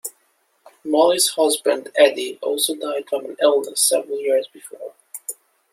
[0.83, 4.93] Molly's husband Eddie also died from an illness several years before.